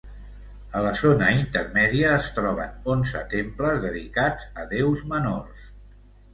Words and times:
A 0.77 0.79
la 0.85 0.93
zona 1.01 1.27
intermèdia 1.41 2.15
es 2.21 2.31
troben 2.39 2.73
onze 2.95 3.23
temples 3.37 3.79
dedicats 3.87 4.51
a 4.65 4.69
déus 4.75 5.09
menors. 5.15 5.73